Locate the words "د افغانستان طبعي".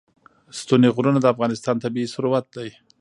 1.21-2.05